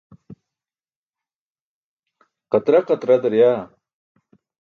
[2.51, 3.59] Qatra qatra daryaa.